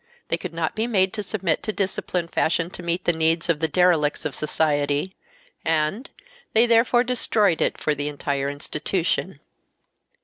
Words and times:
they 0.29 0.37
could 0.37 0.51
not 0.51 0.73
be 0.75 0.87
made 0.87 1.13
to 1.13 1.21
submit 1.21 1.61
to 1.61 1.71
discipline 1.71 2.27
fashioned 2.27 2.73
to 2.73 2.81
meet 2.81 3.05
the 3.05 3.13
needs 3.13 3.49
of 3.49 3.59
the 3.59 3.67
derelicts 3.67 4.25
of 4.25 4.33
society, 4.33 5.15
and... 5.63 6.09
they 6.53 6.65
therefore 6.65 7.03
destroyed 7.03 7.61
it 7.61 7.77
for 7.77 7.93
the 7.93 8.07
entire 8.07 8.49
institution." 8.49 9.39